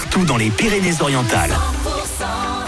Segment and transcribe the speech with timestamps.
[0.00, 1.54] partout dans les Pyrénées-Orientales.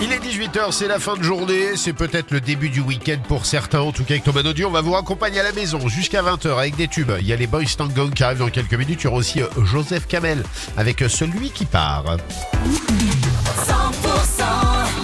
[0.03, 3.47] Il est 18h, c'est la fin de journée, c'est peut-être le début du week-end pour
[3.47, 6.23] certains, en tout cas avec Thomas Naudy, on va vous raccompagner à la maison jusqu'à
[6.23, 7.11] 20h avec des tubes.
[7.21, 9.41] Il y a les Boys Tango qui arrivent dans quelques minutes, il y aura aussi
[9.41, 10.43] euh, Joseph Kamel
[10.77, 12.05] avec euh, celui qui part.
[12.05, 12.17] 100%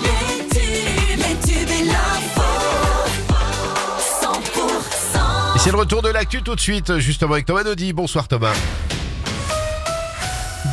[0.03, 2.43] les tubes, les tubes et l'info.
[4.21, 7.95] 100% Et c'est le retour de l'actu tout de suite, justement avec Thomas Naudy.
[7.95, 8.53] Bonsoir Thomas.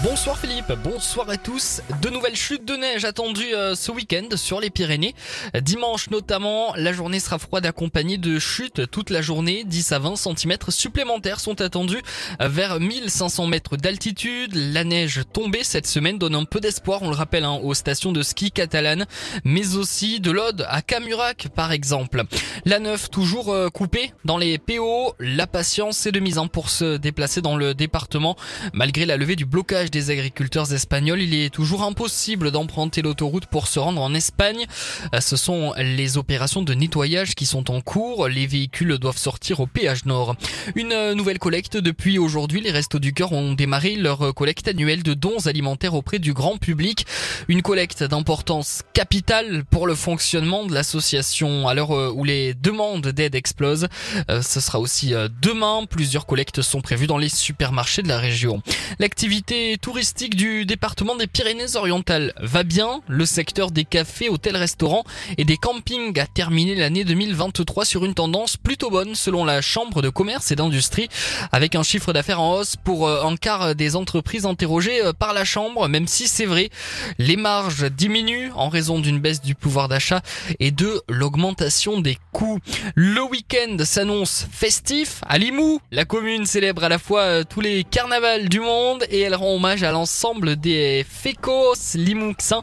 [0.03, 1.79] Bonsoir Philippe, bonsoir à tous.
[2.01, 5.13] De nouvelles chutes de neige attendues euh, ce week-end sur les Pyrénées.
[5.61, 9.63] Dimanche notamment, la journée sera froide accompagnée de chutes toute la journée.
[9.63, 12.01] 10 à 20 cm supplémentaires sont attendus
[12.39, 14.55] vers 1500 mètres d'altitude.
[14.55, 18.11] La neige tombée cette semaine donne un peu d'espoir, on le rappelle, hein, aux stations
[18.11, 19.05] de ski catalanes,
[19.43, 22.23] mais aussi de l'Aude à Camurac par exemple.
[22.65, 25.13] La 9 toujours euh, coupée dans les PO.
[25.19, 28.35] La patience est de mise en pour se déplacer dans le département.
[28.73, 33.67] Malgré la levée du blocage des agriculteurs espagnols, il est toujours impossible d'emprunter l'autoroute pour
[33.67, 34.65] se rendre en Espagne.
[35.13, 38.29] Euh, Ce sont les opérations de nettoyage qui sont en cours.
[38.29, 40.35] Les véhicules doivent sortir au péage nord.
[40.75, 42.61] Une euh, nouvelle collecte depuis aujourd'hui.
[42.61, 46.57] Les Restos du Cœur ont démarré leur collecte annuelle de dons alimentaires auprès du grand
[46.57, 47.05] public.
[47.49, 53.07] Une collecte d'importance capitale pour le fonctionnement de l'association à l'heure euh, où les demandes
[53.07, 53.87] d'aide explosent.
[54.29, 55.85] Ce sera aussi demain.
[55.89, 58.61] Plusieurs collectes sont prévues dans les supermarchés de la région.
[58.99, 63.01] L'activité touristique du département des Pyrénées-Orientales va bien.
[63.07, 65.03] Le secteur des cafés, hôtels, restaurants
[65.37, 70.01] et des campings a terminé l'année 2023 sur une tendance plutôt bonne selon la Chambre
[70.01, 71.09] de commerce et d'industrie
[71.51, 75.33] avec un chiffre d'affaires en hausse pour euh, un quart des entreprises interrogées euh, par
[75.33, 76.69] la Chambre, même si c'est vrai,
[77.17, 80.21] les marges diminuent en raison d'une baisse du pouvoir d'achat
[80.59, 82.59] et de l'augmentation des coûts.
[82.95, 85.79] Le week-end s'annonce festif à Limoux.
[85.91, 89.54] La commune célèbre à la fois euh, tous les carnavals du monde et elle rend
[89.55, 92.61] hommage à l'ensemble des fécos limouxins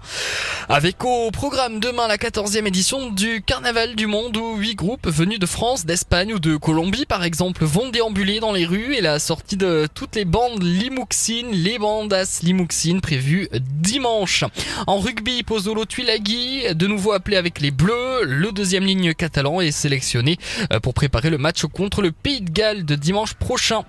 [0.69, 5.39] avec au programme demain la 14e édition du Carnaval du Monde où huit groupes venus
[5.39, 9.19] de France, d'Espagne ou de Colombie par exemple vont déambuler dans les rues et la
[9.19, 14.45] sortie de toutes les bandes limouxines, les bandas limouxines prévues dimanche.
[14.87, 19.71] En rugby, Pozzolo Tuilagi, de nouveau appelé avec les Bleus, le deuxième ligne catalan est
[19.71, 20.37] sélectionné
[20.73, 23.85] euh, pour préparer le match contre le Pays de Galles de dimanche prochain.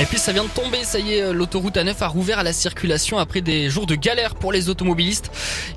[0.00, 2.42] Et puis ça vient de tomber, ça y est, euh, l'autoroute A9 a rouvert à
[2.44, 5.30] la circulation après des jours de galère pour les automobilistes.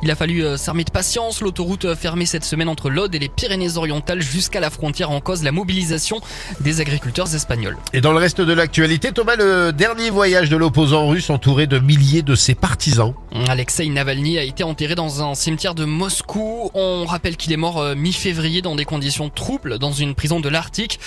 [0.04, 3.20] Il a fallu euh, s'armer de patience, l'autoroute euh, fermée cette semaine entre l'Aude et
[3.20, 6.22] les Pyrénées-Orientales jusqu'à la frontière en cause la mobilisation
[6.60, 7.78] des agriculteurs espagnols.
[7.94, 11.80] Et dans le reste de l'actualité, Thomas, le dernier voyage de l'opposant russe entouré de
[11.80, 13.14] milliers de ses partisans.
[13.50, 16.70] Alexei Navalny a été enterré dans un cimetière de Moscou.
[16.76, 21.00] On rappelle qu'il est mort mi-février dans des conditions troubles dans une prison de l'Arctique.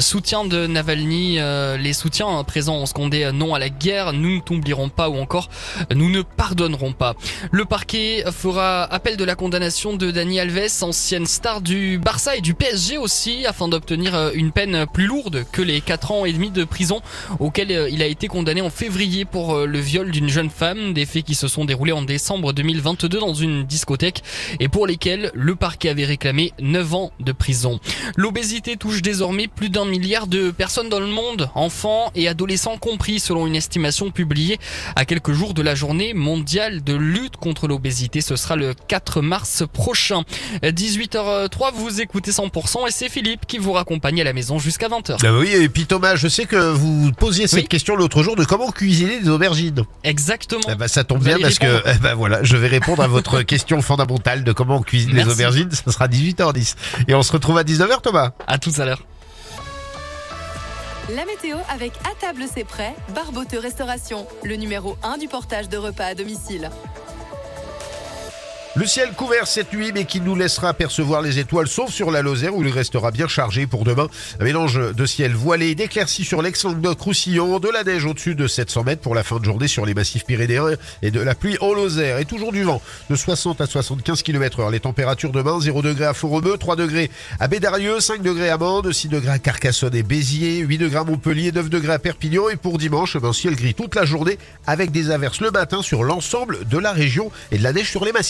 [0.00, 1.38] Soutien de Navalny,
[1.78, 5.48] les soutiens présents ont scandé non à la guerre, nous ne t'oublierons pas ou encore
[5.94, 7.14] nous ne pardonnerons pas.
[7.50, 12.40] Le parquet fera appel de la condamnation de Dani Alves, ancienne star du Barça et
[12.40, 16.32] du PSG aussi, afin d'obtenir euh, une peine plus lourde que les 4 ans et
[16.32, 17.00] demi de prison
[17.40, 20.92] auquel euh, il a été condamné en février pour euh, le viol d'une jeune femme,
[20.92, 24.22] des faits qui se sont déroulés en décembre 2022 dans une discothèque
[24.60, 27.80] et pour lesquels le parquet avait réclamé 9 ans de prison.
[28.16, 32.35] L'obésité touche désormais plus d'un milliard de personnes dans le monde, enfants et adolescents
[32.80, 34.58] compris selon une estimation publiée
[34.94, 38.20] à quelques jours de la journée mondiale de lutte contre l'obésité.
[38.20, 40.22] Ce sera le 4 mars prochain.
[40.62, 45.18] 18h03, vous écoutez 100% et c'est Philippe qui vous raccompagne à la maison jusqu'à 20h.
[45.24, 47.68] Ah oui, et puis Thomas, je sais que vous posiez cette Oui.
[47.68, 49.84] question l'autre jour de comment cuisiner des aubergines.
[50.04, 50.74] Exactement.
[50.78, 53.42] Ben, ça tombe Vous bien parce que eh ben, voilà, je vais répondre à votre
[53.42, 55.70] question fondamentale de comment on cuisine les aubergines.
[55.70, 56.74] Ça sera 18h10.
[57.08, 58.32] Et on se retrouve à 19h, Thomas.
[58.46, 59.02] À tout à l'heure.
[61.14, 65.76] La météo avec À table c'est prêt, Barboteux Restauration, le numéro 1 du portage de
[65.76, 66.68] repas à domicile.
[68.76, 72.20] Le ciel couvert cette nuit, mais qui nous laissera apercevoir les étoiles, sauf sur la
[72.20, 74.06] Lozère où il restera bien chargé pour demain.
[74.38, 79.00] Un mélange de ciel voilé, d'éclaircies sur l'ex-Languedoc-Roussillon, de la neige au-dessus de 700 mètres
[79.00, 82.18] pour la fin de journée sur les massifs pyrénéens et de la pluie en Lozère.
[82.18, 84.70] Et toujours du vent de 60 à 75 km heure.
[84.70, 87.10] Les températures demain, 0 degrés à Foromeux, 3 degrés
[87.40, 91.04] à Bédarieux, 5 degrés à Mende, 6 degrés à Carcassonne et Béziers, 8 degrés à
[91.04, 92.50] Montpellier, 9 degrés à Perpignan.
[92.50, 94.36] Et pour dimanche, ben, ciel gris toute la journée
[94.66, 98.04] avec des averses le matin sur l'ensemble de la région et de la neige sur
[98.04, 98.24] les massifs.